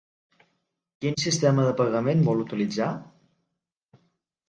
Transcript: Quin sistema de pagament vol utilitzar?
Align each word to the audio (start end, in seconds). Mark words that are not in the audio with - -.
Quin 1.03 1.19
sistema 1.25 1.67
de 1.69 1.77
pagament 1.83 2.27
vol 2.31 2.43
utilitzar? 2.49 2.91